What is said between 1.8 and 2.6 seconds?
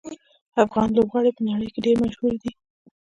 ډېر مشهور دي.